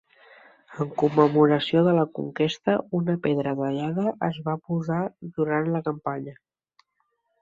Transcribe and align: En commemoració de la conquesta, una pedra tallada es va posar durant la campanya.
En 0.83 0.93
commemoració 1.01 1.83
de 1.87 1.93
la 1.97 2.05
conquesta, 2.19 2.75
una 3.01 3.17
pedra 3.27 3.53
tallada 3.61 4.17
es 4.29 4.41
va 4.49 4.57
posar 4.71 4.99
durant 5.37 5.71
la 5.77 5.83
campanya. 5.91 6.35